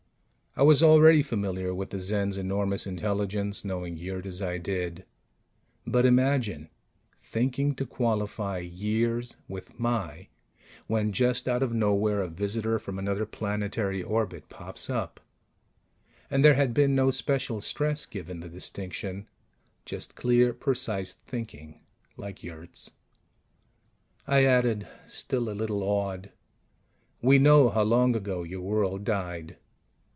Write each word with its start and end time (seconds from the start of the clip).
I 0.53 0.63
was 0.63 0.83
already 0.83 1.21
familiar 1.21 1.73
with 1.73 1.91
the 1.91 1.97
Zens' 1.97 2.37
enormous 2.37 2.85
intelligence, 2.85 3.63
knowing 3.63 3.95
Yurt 3.95 4.25
as 4.25 4.41
I 4.41 4.57
did... 4.57 5.05
but 5.87 6.05
imagine 6.05 6.67
thinking 7.21 7.73
to 7.75 7.85
qualify 7.85 8.57
years 8.57 9.37
with 9.47 9.79
my 9.79 10.27
when 10.87 11.13
just 11.13 11.47
out 11.47 11.63
of 11.63 11.71
nowhere 11.73 12.19
a 12.19 12.27
visitor 12.27 12.79
from 12.79 12.99
another 12.99 13.25
planetary 13.25 14.03
orbit 14.03 14.49
pops 14.49 14.89
up! 14.89 15.21
And 16.29 16.43
there 16.43 16.55
had 16.55 16.73
been 16.73 16.93
no 16.95 17.11
special 17.11 17.61
stress 17.61 18.05
given 18.05 18.41
the 18.41 18.49
distinction, 18.49 19.29
just 19.85 20.15
clear, 20.17 20.53
precise 20.53 21.13
thinking, 21.13 21.79
like 22.17 22.43
Yurt's. 22.43 22.91
I 24.27 24.43
added, 24.43 24.85
still 25.07 25.49
a 25.49 25.55
little 25.55 25.81
awed: 25.81 26.29
"We 27.21 27.39
know 27.39 27.69
how 27.69 27.83
long 27.83 28.17
ago 28.17 28.43
your 28.43 28.61
world 28.61 29.05
died." 29.05 29.55